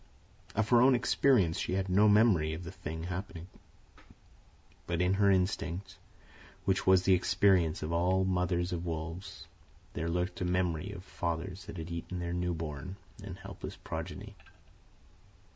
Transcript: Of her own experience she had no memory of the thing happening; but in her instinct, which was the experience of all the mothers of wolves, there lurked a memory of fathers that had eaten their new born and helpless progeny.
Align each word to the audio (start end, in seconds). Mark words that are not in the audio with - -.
Of 0.55 0.69
her 0.69 0.81
own 0.81 0.95
experience 0.95 1.59
she 1.59 1.73
had 1.73 1.87
no 1.87 2.09
memory 2.09 2.55
of 2.55 2.63
the 2.63 2.71
thing 2.71 3.03
happening; 3.03 3.45
but 4.87 4.99
in 4.99 5.13
her 5.13 5.29
instinct, 5.29 5.99
which 6.65 6.87
was 6.87 7.03
the 7.03 7.13
experience 7.13 7.83
of 7.83 7.93
all 7.93 8.23
the 8.23 8.31
mothers 8.31 8.73
of 8.73 8.83
wolves, 8.83 9.45
there 9.93 10.09
lurked 10.09 10.41
a 10.41 10.43
memory 10.45 10.89
of 10.91 11.03
fathers 11.03 11.65
that 11.65 11.77
had 11.77 11.91
eaten 11.91 12.17
their 12.17 12.33
new 12.33 12.55
born 12.55 12.95
and 13.23 13.37
helpless 13.37 13.75
progeny. 13.75 14.35